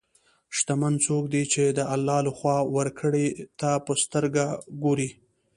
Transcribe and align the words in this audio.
شتمن 0.57 0.93
څوک 1.05 1.23
دی 1.33 1.43
چې 1.53 1.63
د 1.77 1.79
الله 1.95 2.19
له 2.27 2.31
خوا 2.37 2.57
ورکړې 2.75 3.27
ته 3.59 3.69
په 3.85 3.91
سترګو 4.03 4.47
ګوري. 4.83 5.09